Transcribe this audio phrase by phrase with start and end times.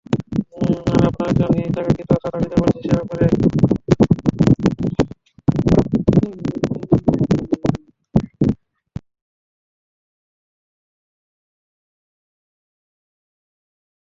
[0.53, 3.25] আমি আপনার একজন হিতাকাঙ্ক্ষী অর্থাৎ আমি যা বলছি, সে ব্যাপারে।